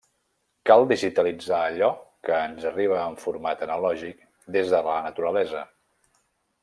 [0.69, 1.89] Cal digitalitzar allò
[2.29, 4.25] que ens arriba en format analògic
[4.57, 5.63] des de la naturalesa.